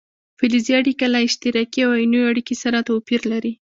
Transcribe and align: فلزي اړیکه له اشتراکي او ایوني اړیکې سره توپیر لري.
فلزي 0.39 0.71
اړیکه 0.81 1.05
له 1.13 1.19
اشتراکي 1.27 1.79
او 1.85 1.91
ایوني 1.99 2.19
اړیکې 2.31 2.55
سره 2.63 2.85
توپیر 2.87 3.21
لري. 3.31 3.53